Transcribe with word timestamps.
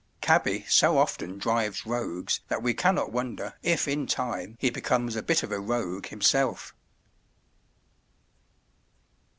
Cabby 0.19 0.65
so 0.67 0.97
often 0.97 1.37
drives 1.37 1.85
rogues 1.85 2.39
that 2.47 2.63
we 2.63 2.73
cannot 2.73 3.11
wonder 3.11 3.53
if 3.61 3.87
in 3.87 4.07
time 4.07 4.57
he 4.59 4.71
becomes 4.71 5.15
a 5.15 5.21
bit 5.21 5.43
of 5.43 5.51
a 5.51 5.59
rogue 5.59 6.07
himself. 6.07 6.73